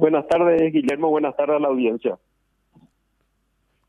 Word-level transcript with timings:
Buenas 0.00 0.26
tardes, 0.28 0.72
Guillermo. 0.72 1.10
Buenas 1.10 1.36
tardes 1.36 1.56
a 1.56 1.58
la 1.58 1.68
audiencia. 1.68 2.18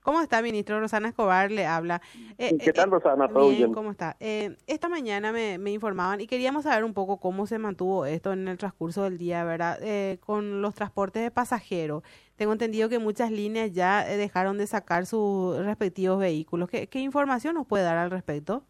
¿Cómo 0.04 0.20
está, 0.20 0.42
ministro? 0.42 0.78
Rosana 0.78 1.08
Escobar 1.08 1.50
le 1.52 1.66
habla. 1.66 2.02
Eh, 2.38 2.58
¿Qué 2.62 2.74
tal, 2.74 2.90
eh, 2.90 2.92
Rosana? 2.92 3.30
¿Todo 3.30 3.50
bien? 3.50 3.72
¿Cómo 3.72 3.92
está? 3.92 4.18
Eh, 4.20 4.58
esta 4.68 4.90
mañana 4.90 5.32
me, 5.32 5.72
informaban 5.72 6.20
y 6.20 6.28
queríamos 6.28 6.66
saber 6.66 6.84
un 6.84 6.94
poco 6.94 7.22
cómo 7.22 7.46
se 7.46 7.60
mantuvo 7.60 8.06
esto 8.06 8.34
en 8.34 8.50
el 8.50 8.58
transcurso 8.58 9.06
del 9.06 9.18
día, 9.18 9.46
¿verdad? 9.46 9.80
con 10.20 10.62
los 10.62 10.76
transportes 10.76 11.24
de 11.24 11.32
pasajeros. 11.32 12.04
Tengo 12.36 12.52
entendido 12.52 12.90
que 12.90 13.00
muchas 13.00 13.32
líneas 13.32 13.72
ya 13.72 14.04
dejaron 14.04 14.58
de 14.58 14.68
sacar 14.68 15.06
sus 15.06 15.64
respectivos 15.64 16.20
vehículos. 16.20 16.70
¿Qué, 16.70 17.00
información 17.00 17.54
nos 17.54 17.68
puede 17.68 17.86
dar 17.86 17.98
al 17.98 18.12
respecto? 18.12 18.64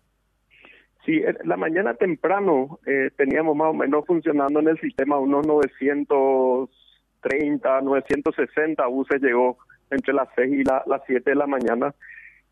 Sí, 1.08 1.24
la 1.44 1.58
mañana 1.58 1.96
temprano 1.96 2.80
teníamos 3.18 3.56
más 3.56 3.70
o 3.70 3.74
menos 3.74 4.06
funcionando 4.06 4.60
en 4.60 4.68
el 4.68 4.80
sistema 4.80 5.18
unos 5.18 5.48
930, 7.24 7.82
960 7.82 8.86
buses 8.88 9.22
llegó 9.22 9.58
entre 9.90 10.14
las 10.14 10.30
6 10.36 10.54
y 10.54 10.64
las 10.64 11.02
7 11.06 11.30
de 11.30 11.36
la 11.36 11.48
mañana. 11.48 11.94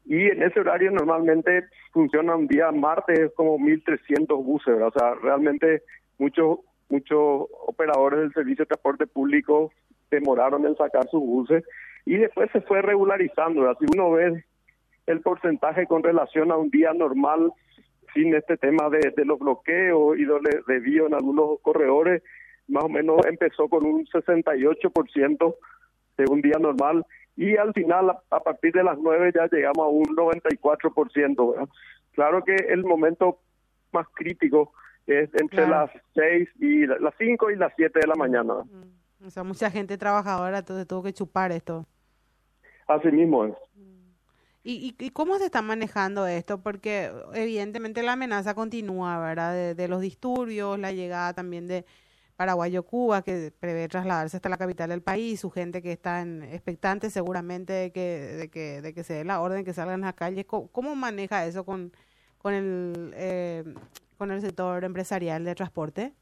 Y 0.05 0.27
en 0.27 0.43
ese 0.43 0.59
horario 0.59 0.91
normalmente 0.91 1.65
funciona 1.91 2.35
un 2.35 2.47
día 2.47 2.71
martes 2.71 3.31
como 3.35 3.57
1.300 3.59 4.43
buses, 4.43 4.81
o 4.81 4.91
sea, 4.91 5.13
realmente 5.15 5.83
muchos 6.17 6.59
muchos 6.89 7.47
operadores 7.67 8.19
del 8.19 8.33
servicio 8.33 8.63
de 8.63 8.69
transporte 8.69 9.05
público 9.05 9.71
demoraron 10.09 10.65
en 10.65 10.75
sacar 10.75 11.07
sus 11.09 11.21
buses 11.21 11.63
y 12.05 12.17
después 12.17 12.49
se 12.51 12.61
fue 12.61 12.81
regularizando. 12.81 13.69
Así 13.69 13.85
uno 13.93 14.11
ve 14.11 14.43
el 15.05 15.21
porcentaje 15.21 15.85
con 15.85 16.03
relación 16.03 16.51
a 16.51 16.57
un 16.57 16.69
día 16.69 16.93
normal 16.93 17.51
sin 18.13 18.33
este 18.33 18.57
tema 18.57 18.89
de, 18.89 19.13
los 19.23 19.37
bloqueos 19.37 20.17
y 20.17 20.25
de 20.25 20.63
desvío 20.67 21.07
en 21.07 21.13
algunos 21.13 21.59
corredores, 21.61 22.23
más 22.69 22.83
o 22.83 22.89
menos 22.89 23.25
empezó 23.25 23.67
con 23.67 23.85
un 23.85 24.05
68% 24.05 25.55
de 26.17 26.25
un 26.29 26.41
día 26.41 26.57
normal 26.59 27.05
y 27.35 27.55
al 27.57 27.73
final 27.73 28.09
a, 28.09 28.39
partir 28.41 28.73
de 28.73 28.83
las 28.83 28.97
9 28.99 29.31
ya 29.33 29.47
llegamos 29.51 29.85
a 29.85 29.87
un 29.87 30.15
94%. 30.15 31.51
¿verdad? 31.51 31.69
Claro 32.11 32.43
que 32.43 32.55
el 32.55 32.83
momento 32.83 33.39
más 33.91 34.07
crítico 34.13 34.73
es 35.07 35.29
entre 35.35 35.67
las 35.67 35.89
6 36.13 36.49
y 36.59 36.85
las 36.85 37.13
5 37.17 37.51
y 37.51 37.55
las 37.55 37.73
7 37.75 37.99
de 37.99 38.07
la 38.07 38.15
mañana. 38.15 38.55
Mm. 38.55 39.25
O 39.25 39.29
sea, 39.29 39.43
mucha 39.43 39.71
gente 39.71 39.97
trabajadora, 39.97 40.59
entonces 40.59 40.87
tuvo 40.87 41.03
que 41.03 41.13
chupar 41.13 41.51
esto. 41.51 41.85
Así 42.87 43.09
mismo 43.09 43.45
es. 43.45 43.53
¿Y, 44.63 44.95
y, 44.99 45.09
cómo 45.11 45.37
se 45.37 45.45
está 45.45 45.61
manejando 45.61 46.27
esto? 46.27 46.61
Porque 46.61 47.11
evidentemente 47.33 48.03
la 48.03 48.13
amenaza 48.13 48.53
continúa, 48.53 49.17
¿verdad? 49.19 49.73
de 49.75 49.87
los 49.87 50.01
disturbios, 50.01 50.77
la 50.77 50.91
llegada 50.91 51.33
también 51.33 51.67
de, 51.67 51.85
Paraguayo 52.39 52.83
Cuba, 52.83 53.21
que 53.21 53.51
prevé 53.59 53.89
trasladarse 53.89 54.37
hasta 54.37 54.47
la 54.47 54.55
capital 54.55 54.87
del 54.87 55.01
país, 55.01 55.41
su 55.41 55.51
gente 55.51 55.81
que 55.81 55.91
está 55.91 56.21
en, 56.21 56.41
expectante 56.43 57.09
seguramente 57.09 57.73
de 57.73 57.91
que, 57.91 57.99
de, 58.37 58.49
que, 58.49 58.81
de 58.81 58.93
que 58.93 59.03
se 59.03 59.15
dé 59.15 59.25
la 59.25 59.41
orden 59.41 59.65
que 59.65 59.73
salgan 59.73 60.05
a 60.05 60.07
las 60.07 60.15
calles. 60.15 60.45
¿Cómo, 60.45 60.95
maneja 60.95 61.45
eso 61.45 61.65
con, 61.65 61.91
con, 62.37 62.53
el, 62.53 63.11
eh, 63.13 63.65
con 64.17 64.31
el 64.31 64.39
sector 64.39 64.85
empresarial 64.85 65.43
de 65.43 65.53
transporte? 65.53 66.13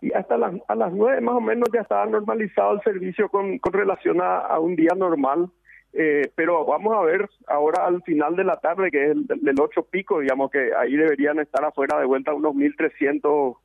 Y 0.00 0.12
hasta 0.12 0.36
las, 0.36 0.54
a 0.66 0.74
las 0.74 0.92
nueve 0.92 1.20
más 1.20 1.36
o 1.36 1.40
menos 1.40 1.68
ya 1.72 1.82
estaba 1.82 2.04
normalizado 2.06 2.72
el 2.72 2.80
servicio 2.80 3.28
con, 3.28 3.60
con 3.60 3.72
relación 3.72 4.20
a, 4.20 4.58
un 4.58 4.74
día 4.74 4.96
normal. 4.96 5.48
Eh, 5.92 6.32
pero 6.34 6.64
vamos 6.64 6.96
a 6.96 7.02
ver 7.02 7.30
ahora 7.46 7.86
al 7.86 8.02
final 8.02 8.34
de 8.34 8.42
la 8.42 8.56
tarde, 8.56 8.90
que 8.90 9.04
es 9.04 9.10
el 9.12 9.26
del 9.28 9.60
ocho 9.60 9.84
pico, 9.84 10.18
digamos 10.18 10.50
que 10.50 10.74
ahí 10.74 10.96
deberían 10.96 11.38
estar 11.38 11.64
afuera 11.64 12.00
de 12.00 12.06
vuelta 12.06 12.34
unos 12.34 12.56
1.300 12.56 13.61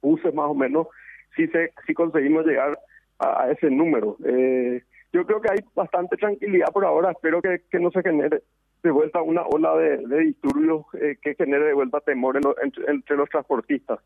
buses 0.00 0.34
más 0.34 0.46
o 0.46 0.54
menos, 0.54 0.86
si, 1.34 1.46
se, 1.48 1.72
si 1.86 1.94
conseguimos 1.94 2.46
llegar 2.46 2.78
a, 3.18 3.50
ese 3.50 3.70
número. 3.70 4.16
Eh, 4.24 4.82
yo 5.12 5.24
creo 5.26 5.40
que 5.40 5.50
hay 5.50 5.58
bastante 5.74 6.16
tranquilidad 6.16 6.72
por 6.72 6.84
ahora, 6.84 7.12
espero 7.12 7.40
que, 7.40 7.62
que 7.70 7.78
no 7.78 7.90
se 7.90 8.02
genere 8.02 8.42
de 8.86 8.92
vuelta 8.92 9.20
una 9.20 9.42
ola 9.42 9.74
de, 9.76 10.24
disturbios 10.24 10.86
eh, 10.94 11.16
que 11.20 11.34
genere 11.34 11.66
de 11.66 11.74
vuelta 11.74 12.00
temor 12.00 12.38
entre, 12.62 13.16
los 13.16 13.28
transportistas. 13.28 13.98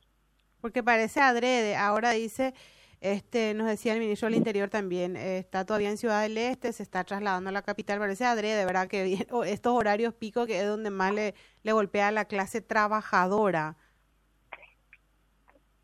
Porque 0.60 0.82
parece 0.82 1.20
adrede, 1.20 1.76
ahora 1.76 2.10
dice, 2.10 2.54
este 3.00 3.54
nos 3.54 3.66
decía 3.66 3.93
el 3.93 4.00
ministro 4.00 4.28
del 4.28 4.38
Interior 4.38 4.69
también, 4.69 5.16
eh, 5.16 5.38
está 5.38 5.64
todavía 5.64 5.91
en 5.91 5.98
Ciudad 5.98 6.22
del 6.22 6.38
Este, 6.38 6.72
se 6.72 6.82
está 6.82 7.04
trasladando 7.04 7.50
a 7.50 7.53
la 7.53 7.62
capital, 7.62 7.98
parece 7.98 8.25
adrede, 8.25 8.64
¿verdad? 8.64 8.88
Que 8.88 9.26
estos 9.47 9.72
horarios 9.72 10.14
pico 10.14 10.47
que 10.47 10.60
es 10.60 10.66
donde 10.66 10.91
más 10.91 11.14
le, 11.14 11.34
le 11.62 11.72
golpea 11.72 12.09
a 12.09 12.12
la 12.12 12.25
clase 12.25 12.60
trabajadora. 12.60 13.76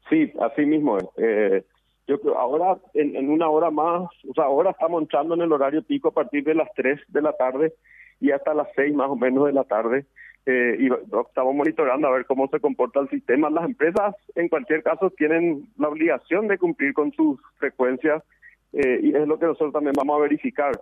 Sí, 0.09 0.33
así 0.41 0.65
mismo. 0.65 0.99
Eh, 1.17 1.65
yo 2.07 2.21
creo 2.21 2.39
ahora 2.39 2.79
en, 2.95 3.29
una 3.29 3.49
hora 3.49 3.71
más, 3.71 4.09
o 4.29 4.35
sea, 4.35 4.45
ahora 4.45 4.71
estamos 4.71 5.03
entrando 5.03 5.35
en 5.35 5.43
el 5.43 5.53
horario 5.53 5.83
pico 5.83 6.09
a 6.09 6.15
partir 6.15 6.45
de 6.45 6.55
las 6.55 6.69
3 6.77 7.01
de 7.09 7.23
la 7.23 7.33
tarde 7.33 7.75
y 8.21 8.31
hasta 8.31 8.55
las 8.55 8.69
6 8.77 8.95
más 8.95 9.11
o 9.11 9.17
menos 9.17 9.47
de 9.47 9.53
la 9.53 9.65
tarde. 9.65 10.07
Eh, 10.49 10.77
y 10.79 10.87
estamos 10.87 11.55
monitoreando 11.57 12.07
a 12.07 12.13
ver 12.13 12.25
cómo 12.25 12.47
se 12.47 12.61
comporta 12.61 13.01
el 13.01 13.11
sistema. 13.11 13.51
Las 13.51 13.65
empresas, 13.65 14.15
en 14.37 14.49
cualquier 14.49 14.85
caso, 14.85 15.11
tienen 15.11 15.69
la 15.77 15.89
obligación 15.89 16.47
de 16.47 16.59
cumplir 16.59 16.95
con 16.95 17.11
sus 17.13 17.41
frecuencias 17.57 18.23
eh, 18.73 19.01
y 19.03 19.17
es 19.17 19.27
lo 19.27 19.41
que 19.41 19.47
nosotros 19.47 19.73
también 19.73 19.95
vamos 19.97 20.17
a 20.17 20.23
verificar. 20.23 20.81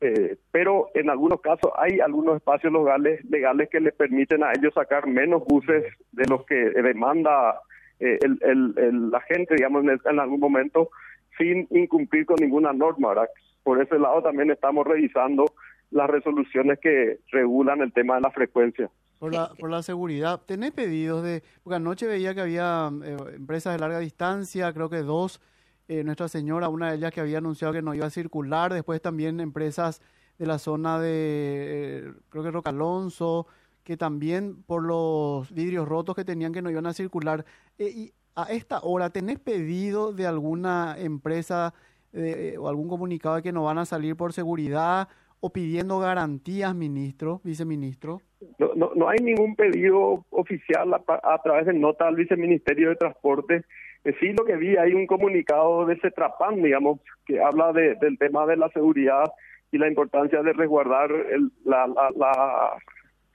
Eh, 0.00 0.36
pero 0.50 0.88
en 0.94 1.10
algunos 1.10 1.42
casos 1.42 1.70
hay 1.76 2.00
algunos 2.00 2.36
espacios 2.36 2.72
legales, 2.72 3.22
legales 3.26 3.68
que 3.68 3.80
les 3.80 3.94
permiten 3.94 4.42
a 4.42 4.52
ellos 4.52 4.72
sacar 4.74 5.06
menos 5.06 5.44
buses 5.44 5.84
de 6.10 6.24
los 6.28 6.44
que 6.46 6.54
demanda 6.54 7.60
eh, 8.00 8.18
el, 8.22 8.74
el, 8.76 9.10
la 9.10 9.20
gente, 9.20 9.54
digamos, 9.54 9.84
en, 9.84 10.18
algún 10.18 10.40
momento 10.40 10.90
sin 11.38 11.66
incumplir 11.70 12.26
con 12.26 12.36
ninguna 12.40 12.72
norma. 12.72 13.14
Por 13.62 13.80
ese 13.80 13.98
lado 13.98 14.22
también 14.22 14.50
estamos 14.50 14.86
revisando 14.86 15.44
las 15.90 16.08
resoluciones 16.08 16.78
que 16.80 17.18
regulan 17.30 17.80
el 17.80 17.92
tema 17.92 18.16
de 18.16 18.22
la 18.22 18.30
frecuencia. 18.30 18.90
Por 19.18 19.32
la, 19.32 19.50
por 19.58 19.70
la 19.70 19.82
seguridad, 19.82 20.40
¿tenés 20.44 20.72
pedidos 20.72 21.22
de...? 21.22 21.44
Porque 21.62 21.76
anoche 21.76 22.08
veía 22.08 22.34
que 22.34 22.40
había 22.40 22.90
eh, 23.04 23.16
empresas 23.36 23.74
de 23.74 23.78
larga 23.78 24.00
distancia, 24.00 24.72
creo 24.72 24.90
que 24.90 24.98
dos, 24.98 25.40
eh, 25.86 26.02
Nuestra 26.02 26.26
Señora, 26.26 26.68
una 26.68 26.90
de 26.90 26.96
ellas 26.96 27.12
que 27.12 27.20
había 27.20 27.38
anunciado 27.38 27.72
que 27.72 27.82
no 27.82 27.94
iba 27.94 28.06
a 28.06 28.10
circular, 28.10 28.72
después 28.72 29.00
también 29.00 29.38
empresas 29.38 30.00
de 30.38 30.46
la 30.46 30.58
zona 30.58 30.98
de, 30.98 32.12
creo 32.30 32.42
que 32.42 32.50
Roca 32.50 32.70
Alonso, 32.70 33.46
que 33.84 33.96
también 33.96 34.62
por 34.64 34.82
los 34.82 35.52
vidrios 35.52 35.88
rotos 35.88 36.14
que 36.14 36.24
tenían 36.24 36.52
que 36.52 36.62
no 36.62 36.70
iban 36.70 36.86
a 36.86 36.92
circular. 36.92 37.44
Eh, 37.78 37.90
y 37.94 38.12
a 38.34 38.44
esta 38.44 38.80
hora, 38.80 39.10
¿tenés 39.10 39.38
pedido 39.38 40.12
de 40.12 40.26
alguna 40.26 40.96
empresa 40.98 41.74
eh, 42.12 42.56
o 42.58 42.68
algún 42.68 42.88
comunicado 42.88 43.36
de 43.36 43.42
que 43.42 43.52
no 43.52 43.64
van 43.64 43.78
a 43.78 43.84
salir 43.84 44.16
por 44.16 44.32
seguridad 44.32 45.08
o 45.40 45.50
pidiendo 45.50 45.98
garantías, 45.98 46.74
ministro, 46.74 47.40
viceministro? 47.42 48.20
No, 48.58 48.92
no, 48.94 49.08
hay 49.08 49.18
ningún 49.18 49.56
pedido 49.56 50.24
oficial 50.30 50.94
a, 50.94 51.42
través 51.42 51.66
de 51.66 51.74
nota 51.74 52.06
al 52.06 52.16
viceministerio 52.16 52.90
de 52.90 52.96
Transporte. 52.96 53.64
Eh, 54.04 54.14
sí, 54.20 54.32
lo 54.32 54.44
que 54.44 54.56
vi, 54.56 54.76
hay 54.76 54.94
un 54.94 55.06
comunicado 55.06 55.84
de 55.86 55.98
CETRAPAN, 56.00 56.62
digamos, 56.62 57.00
que 57.26 57.40
habla 57.40 57.72
del 57.72 58.18
tema 58.18 58.46
de 58.46 58.56
la 58.56 58.68
seguridad 58.70 59.24
y 59.72 59.78
la 59.78 59.88
importancia 59.88 60.42
de 60.42 60.52
resguardar 60.52 61.10
el, 61.10 61.50
la, 61.64 61.86
la 61.86 62.76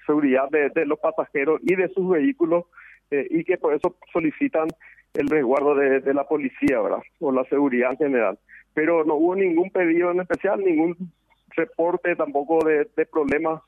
seguridad 0.07 0.49
de, 0.49 0.85
los 0.87 0.97
pasajeros 0.99 1.61
y 1.63 1.75
de 1.75 1.89
sus 1.89 2.09
vehículos 2.09 2.65
eh, 3.11 3.27
y 3.29 3.43
que 3.43 3.57
por 3.57 3.75
eso 3.75 3.95
solicitan 4.11 4.67
el 5.13 5.29
resguardo 5.29 5.75
de, 5.75 6.13
la 6.13 6.27
policía, 6.27 6.81
¿verdad? 6.81 7.03
O 7.19 7.31
la 7.31 7.43
seguridad 7.45 7.91
en 7.91 7.97
general. 7.97 8.39
Pero 8.73 9.03
no 9.03 9.15
hubo 9.15 9.35
ningún 9.35 9.69
pedido 9.69 10.11
en 10.11 10.21
especial, 10.21 10.63
ningún 10.63 11.11
reporte 11.55 12.15
tampoco 12.15 12.65
de, 12.65 13.05
problemas 13.05 13.61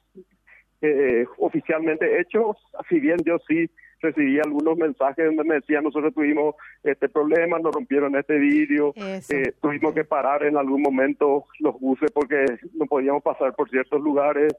eh, 0.82 1.26
oficialmente 1.38 2.20
hechos, 2.20 2.58
si 2.88 3.00
bien 3.00 3.18
yo 3.26 3.38
sí 3.48 3.70
recibí 4.02 4.40
algunos 4.40 4.78
mensajes 4.78 5.26
donde 5.26 5.44
me 5.44 5.56
decían 5.56 5.84
nosotros 5.84 6.14
tuvimos 6.14 6.56
este 6.84 7.10
problema, 7.10 7.60
nos 7.60 7.74
rompieron 7.74 8.16
este 8.16 8.38
vidrio, 8.38 8.94
eh, 8.96 9.54
tuvimos 9.62 9.94
que 9.94 10.06
parar 10.06 10.44
en 10.44 10.58
algún 10.58 10.82
momento 10.82 11.46
los 11.60 11.80
buses 11.80 12.10
porque 12.12 12.46
no 12.74 12.86
podíamos 12.86 13.24
pasar 13.24 13.54
por 13.56 13.70
ciertos 13.70 14.02
lugares, 14.02 14.56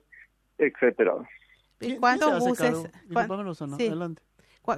etcétera. 0.58 1.14
¿Cuántos 1.98 2.38
buses? 2.40 2.90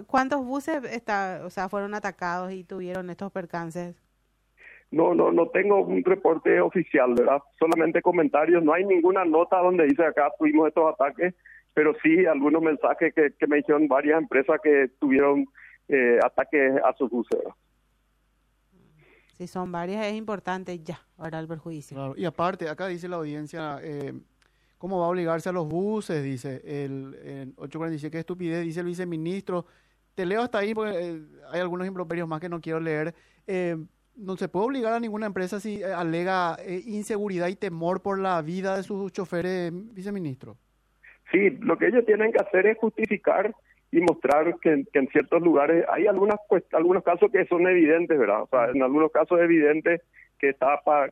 ¿Cuántos 0.06 0.44
buses 0.44 0.84
está, 0.84 1.42
o 1.44 1.50
sea, 1.50 1.68
fueron 1.68 1.94
atacados 1.94 2.52
y 2.52 2.64
tuvieron 2.64 3.10
estos 3.10 3.32
percances? 3.32 3.96
No, 4.90 5.14
no, 5.14 5.32
no 5.32 5.48
tengo 5.48 5.80
un 5.80 6.04
reporte 6.04 6.60
oficial, 6.60 7.14
¿verdad? 7.14 7.40
Solamente 7.58 8.02
comentarios. 8.02 8.62
No 8.62 8.74
hay 8.74 8.84
ninguna 8.84 9.24
nota 9.24 9.58
donde 9.58 9.84
dice 9.84 10.04
acá 10.04 10.30
tuvimos 10.38 10.68
estos 10.68 10.92
ataques, 10.92 11.34
pero 11.74 11.94
sí 12.02 12.26
algunos 12.26 12.62
mensajes 12.62 13.14
que, 13.14 13.32
que 13.38 13.46
me 13.46 13.56
dijeron 13.56 13.88
varias 13.88 14.20
empresas 14.20 14.60
que 14.62 14.90
tuvieron 15.00 15.46
eh, 15.88 16.18
ataques 16.22 16.74
a 16.84 16.92
sus 16.96 17.10
buses. 17.10 17.40
Si 19.38 19.46
son 19.46 19.72
varias, 19.72 20.06
es 20.06 20.14
importante 20.14 20.78
ya, 20.78 21.00
ahora 21.16 21.40
el 21.40 21.48
perjuicio. 21.48 22.14
Y 22.16 22.26
aparte, 22.26 22.68
acá 22.68 22.86
dice 22.86 23.08
la 23.08 23.16
audiencia, 23.16 23.78
eh, 23.82 24.12
¿Cómo 24.82 24.98
va 24.98 25.06
a 25.06 25.10
obligarse 25.10 25.48
a 25.48 25.52
los 25.52 25.68
buses? 25.68 26.24
Dice 26.24 26.60
el, 26.64 27.54
847. 27.54 28.10
Qué 28.10 28.18
estupidez, 28.18 28.64
dice 28.64 28.80
el 28.80 28.86
viceministro. 28.86 29.64
Te 30.16 30.26
leo 30.26 30.42
hasta 30.42 30.58
ahí 30.58 30.74
porque 30.74 30.98
eh, 30.98 31.20
hay 31.52 31.60
algunos 31.60 31.86
improperios 31.86 32.26
más 32.26 32.40
que 32.40 32.48
no 32.48 32.60
quiero 32.60 32.80
leer. 32.80 33.14
Eh, 33.46 33.76
no 34.16 34.36
se 34.36 34.48
puede 34.48 34.66
obligar 34.66 34.92
a 34.92 34.98
ninguna 34.98 35.26
empresa 35.26 35.60
si 35.60 35.80
eh, 35.80 35.84
alega 35.84 36.56
eh, 36.66 36.82
inseguridad 36.84 37.46
y 37.46 37.54
temor 37.54 38.02
por 38.02 38.18
la 38.18 38.42
vida 38.42 38.76
de 38.76 38.82
sus 38.82 39.12
choferes, 39.12 39.70
viceministro. 39.94 40.56
Sí, 41.30 41.50
lo 41.60 41.78
que 41.78 41.86
ellos 41.86 42.04
tienen 42.04 42.32
que 42.32 42.42
hacer 42.42 42.66
es 42.66 42.76
justificar 42.78 43.54
y 43.92 44.00
mostrar 44.00 44.58
que, 44.58 44.84
en 44.92 45.08
ciertos 45.12 45.42
lugares 45.42 45.84
hay 45.92 46.08
algunas 46.08 46.40
algunos 46.72 47.04
casos 47.04 47.30
que 47.30 47.46
son 47.46 47.68
evidentes, 47.68 48.18
¿verdad? 48.18 48.42
O 48.42 48.48
sea, 48.48 48.68
en 48.70 48.82
algunos 48.82 49.12
casos 49.12 49.38
es 49.38 49.44
evidente 49.44 50.00
que 50.40 50.56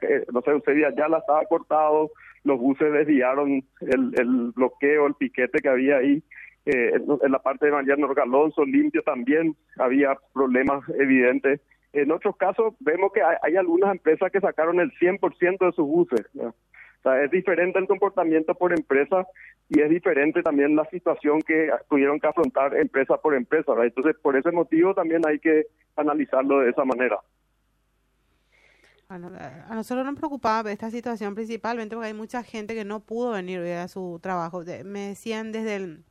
que, 0.00 0.24
no 0.32 0.42
sé, 0.42 0.54
usted 0.54 0.74
ya 0.96 1.08
la 1.08 1.18
estaba 1.18 1.44
cortado, 1.44 2.10
los 2.44 2.58
buses 2.58 2.92
desviaron 2.92 3.62
el, 3.80 4.12
el 4.16 4.52
bloqueo, 4.54 5.06
el 5.06 5.14
piquete 5.14 5.58
que 5.60 5.68
había 5.68 5.98
ahí. 5.98 6.22
Eh, 6.66 6.92
en 6.94 7.32
la 7.32 7.38
parte 7.38 7.66
de 7.66 7.72
Mariano 7.72 8.08
Alonso, 8.22 8.64
limpio 8.64 9.02
también 9.02 9.56
había 9.78 10.16
problemas 10.32 10.86
evidentes. 10.98 11.60
En 11.92 12.12
otros 12.12 12.36
casos 12.36 12.74
vemos 12.80 13.12
que 13.12 13.22
hay, 13.22 13.56
algunas 13.56 13.92
empresas 13.92 14.30
que 14.30 14.40
sacaron 14.40 14.78
el 14.78 14.92
100% 14.92 15.66
de 15.66 15.72
sus 15.72 15.86
buses. 15.86 16.26
O 16.36 17.02
sea, 17.02 17.24
es 17.24 17.30
diferente 17.30 17.78
el 17.78 17.86
comportamiento 17.86 18.54
por 18.54 18.72
empresa 18.72 19.26
y 19.68 19.80
es 19.80 19.88
diferente 19.88 20.42
también 20.42 20.76
la 20.76 20.84
situación 20.86 21.40
que 21.40 21.70
tuvieron 21.88 22.20
que 22.20 22.26
afrontar 22.26 22.76
empresa 22.76 23.16
por 23.16 23.34
empresa. 23.34 23.72
Entonces, 23.82 24.16
por 24.22 24.36
ese 24.36 24.52
motivo 24.52 24.94
también 24.94 25.22
hay 25.26 25.38
que 25.38 25.64
analizarlo 25.96 26.60
de 26.60 26.70
esa 26.70 26.84
manera. 26.84 27.18
A 29.10 29.74
nosotros 29.74 30.06
nos 30.06 30.14
preocupaba 30.14 30.70
esta 30.70 30.88
situación 30.88 31.34
principalmente 31.34 31.96
porque 31.96 32.06
hay 32.06 32.14
mucha 32.14 32.44
gente 32.44 32.76
que 32.76 32.84
no 32.84 33.00
pudo 33.00 33.32
venir 33.32 33.60
a 33.60 33.88
su 33.88 34.20
trabajo. 34.22 34.62
Me 34.84 35.08
decían 35.08 35.50
desde 35.50 36.04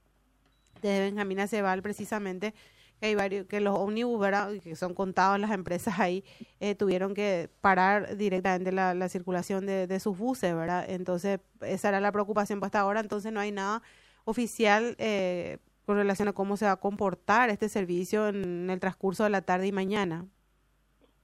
Benjamín 0.81 1.39
Aceval 1.39 1.81
precisamente 1.81 2.53
que 2.99 3.05
hay 3.05 3.15
varios 3.15 3.47
que 3.47 3.61
los 3.61 3.77
ómnibus 3.77 4.27
que 4.61 4.75
son 4.75 4.93
contados 4.93 5.39
las 5.39 5.51
empresas 5.51 5.97
ahí 5.97 6.25
eh, 6.59 6.75
tuvieron 6.75 7.13
que 7.13 7.49
parar 7.61 8.17
directamente 8.17 8.73
la, 8.73 9.07
circulación 9.07 9.65
de, 9.65 9.99
sus 10.01 10.17
buses 10.17 10.53
verdad 10.53 10.85
entonces 10.89 11.39
esa 11.61 11.87
era 11.87 12.01
la 12.01 12.11
preocupación 12.11 12.61
hasta 12.61 12.81
ahora 12.81 12.99
entonces 12.99 13.31
no 13.31 13.39
hay 13.39 13.53
nada 13.53 13.81
oficial 14.25 14.95
eh, 14.99 15.59
con 15.85 15.95
relación 15.95 16.27
a 16.27 16.33
cómo 16.33 16.57
se 16.57 16.65
va 16.65 16.73
a 16.73 16.75
comportar 16.81 17.49
este 17.49 17.69
servicio 17.69 18.27
en 18.27 18.69
el 18.69 18.79
transcurso 18.81 19.23
de 19.23 19.29
la 19.29 19.41
tarde 19.41 19.67
y 19.67 19.71
mañana 19.71 20.25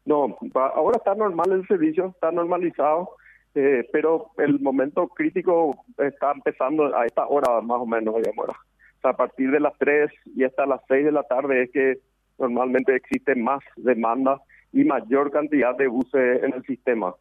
no 0.06 0.38
ahora 0.54 0.98
está 0.98 1.16
normal 1.16 1.52
el 1.52 1.68
servicio 1.68 2.08
está 2.08 2.32
normalizado 2.32 3.10
eh, 3.56 3.88
pero 3.92 4.32
el 4.38 4.60
momento 4.60 5.08
crítico 5.08 5.76
está 5.98 6.32
empezando 6.32 6.96
a 6.96 7.06
esta 7.06 7.26
hora 7.28 7.62
más 7.62 7.80
o 7.80 7.86
menos 7.86 8.16
digamos 8.16 8.50
a 9.04 9.14
partir 9.14 9.52
de 9.52 9.60
las 9.60 9.74
3 9.78 10.12
y 10.36 10.44
hasta 10.44 10.66
las 10.66 10.82
6 10.88 11.06
de 11.06 11.12
la 11.12 11.24
tarde 11.24 11.64
es 11.64 11.72
que 11.72 12.00
normalmente 12.38 12.96
existe 12.96 13.36
más 13.36 13.64
demanda 13.78 14.42
y 14.72 14.84
mayor 14.84 15.32
cantidad 15.32 15.76
de 15.78 15.88
buses 15.88 16.44
en 16.44 16.54
el 16.54 16.64
sistema. 16.64 17.16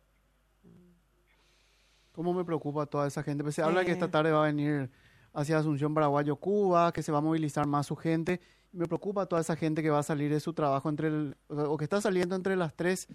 ¿Cómo 2.12 2.32
me 2.32 2.44
preocupa 2.44 2.86
toda 2.86 3.06
esa 3.06 3.22
gente? 3.22 3.42
Pues 3.42 3.54
se 3.54 3.62
habla 3.62 3.84
que 3.84 3.92
esta 3.92 4.10
tarde 4.10 4.32
va 4.32 4.44
a 4.44 4.46
venir 4.46 4.88
hacia 5.34 5.58
Asunción, 5.58 5.92
Paraguayo, 5.92 6.36
Cuba, 6.36 6.92
que 6.92 7.02
se 7.02 7.12
va 7.12 7.18
a 7.18 7.20
movilizar 7.20 7.66
más 7.66 7.86
su 7.86 7.96
gente. 7.96 8.40
Me 8.72 8.86
preocupa 8.86 9.26
toda 9.26 9.40
esa 9.40 9.56
gente 9.56 9.82
que 9.82 9.90
va 9.90 9.98
a 9.98 10.04
salir 10.04 10.30
de 10.30 10.40
su 10.40 10.52
trabajo 10.52 10.88
entre 10.88 11.08
el, 11.08 11.36
o 11.48 11.76
que 11.76 11.84
está 11.84 12.00
saliendo 12.00 12.34
entre 12.36 12.56
las 12.56 12.74
3 12.74 13.08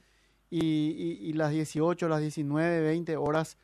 y, 0.51 1.33
las 1.33 1.51
18, 1.51 2.07
las 2.07 2.21
19, 2.21 2.81
20 2.81 3.17
horas 3.17 3.57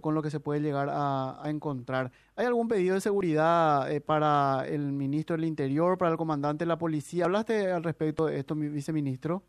con 0.00 0.14
lo 0.14 0.22
que 0.22 0.30
se 0.30 0.40
puede 0.40 0.60
llegar 0.60 0.88
a, 0.90 1.42
encontrar. 1.46 2.10
¿Hay 2.36 2.46
algún 2.46 2.68
pedido 2.68 2.94
de 2.94 3.02
seguridad 3.02 3.90
eh, 3.92 4.00
para 4.00 4.64
el 4.66 4.92
ministro 4.92 5.36
del 5.36 5.44
Interior, 5.44 5.98
para 5.98 6.12
el 6.12 6.16
comandante 6.16 6.64
de 6.64 6.68
la 6.68 6.78
policía? 6.78 7.26
¿Hablaste 7.26 7.70
al 7.70 7.84
respecto 7.84 8.26
de 8.26 8.38
esto, 8.38 8.54
mi 8.54 8.68
viceministro? 8.68 9.42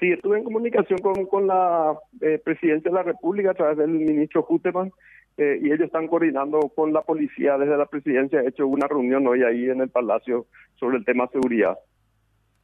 Sí, 0.00 0.10
estuve 0.10 0.38
en 0.38 0.44
comunicación 0.44 0.98
con, 0.98 1.26
con 1.26 1.46
la 1.46 1.96
eh, 2.20 2.42
de 2.44 2.90
la 2.90 3.04
República 3.04 3.52
a 3.52 3.54
través 3.54 3.78
del 3.78 3.90
ministro 3.90 4.42
Juteman 4.42 4.92
eh, 5.38 5.58
y 5.62 5.66
ellos 5.66 5.86
están 5.86 6.08
coordinando 6.08 6.60
con 6.74 6.92
la 6.92 7.02
policía 7.02 7.56
desde 7.58 7.76
la 7.76 7.86
presidencia. 7.86 8.40
He 8.40 8.48
hecho 8.48 8.66
una 8.66 8.86
reunión 8.86 9.26
hoy 9.26 9.42
ahí 9.42 9.70
en 9.70 9.80
el 9.80 9.88
Palacio 9.88 10.46
sobre 10.76 10.98
el 10.98 11.04
tema 11.04 11.28
seguridad. 11.28 11.78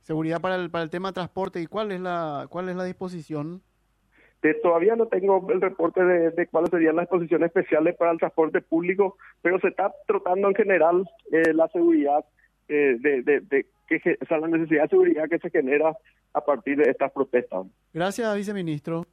Seguridad 0.03 0.41
para 0.41 0.57
el, 0.57 0.71
para 0.71 0.85
el 0.85 0.91
tema 0.91 1.13
transporte. 1.13 1.61
¿Y 1.61 1.67
cuál 1.67 1.93
es 1.93 2.01
la, 2.01 2.47
cuál 2.51 2.69
es 2.69 2.77
la 2.77 2.85
disposición? 2.85 3.63
todavía 4.63 4.95
no 4.97 5.07
tengo 5.07 5.45
el 5.51 5.61
reporte 5.61 6.03
de, 6.05 6.47
cuáles 6.47 6.71
serían 6.71 6.97
las 6.97 7.05
disposiciones 7.05 7.49
especiales 7.49 7.97
para 7.97 8.13
el 8.13 8.19
transporte 8.19 8.61
público, 8.61 9.17
pero 9.43 9.59
se 9.59 9.69
está 9.69 9.93
tratando 10.07 10.49
en 10.49 10.55
general 10.55 11.05
eh, 11.33 11.53
la 11.53 11.69
seguridad, 11.69 12.25
eh, 12.69 12.97
de, 13.01 13.23
de, 13.23 13.67
que, 13.89 14.17
o 14.21 14.27
sea, 14.27 14.39
la 14.39 14.49
necesidad 14.49 14.85
de 14.85 14.89
seguridad 14.89 15.29
que 15.29 15.39
se 15.39 15.51
genera 15.51 15.97
a 16.35 16.41
partir 16.41 16.77
de 16.77 16.91
estas 16.91 17.11
protestas. 17.11 17.67
Gracias, 17.93 18.37
viceministro. 18.37 19.05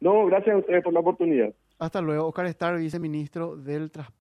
No, 0.00 0.26
gracias 0.26 0.54
a 0.54 0.58
ustedes 0.58 0.84
por 0.84 0.92
la 0.92 1.00
oportunidad. 1.00 1.52
Hasta 1.78 2.00
luego. 2.00 2.26
Oscar 2.26 2.46
Estar, 2.46 2.76
viceministro 2.76 3.56
del 3.56 3.90
Transporte. 3.90 4.16